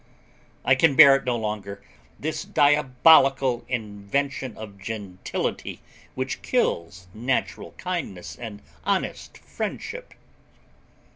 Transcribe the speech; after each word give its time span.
I 0.65 0.73
can 0.73 0.95
bear 0.95 1.15
it 1.15 1.25
no 1.25 1.37
longer 1.37 1.83
this 2.19 2.43
diabolical 2.43 3.63
invention 3.67 4.57
of 4.57 4.79
gentility 4.79 5.79
which 6.15 6.41
kills 6.41 7.05
natural 7.13 7.73
kindliness 7.77 8.35
and 8.35 8.63
honest 8.83 9.37
friendship. 9.37 10.15